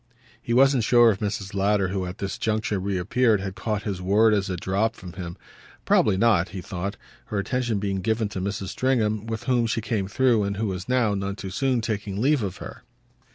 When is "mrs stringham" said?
8.41-9.27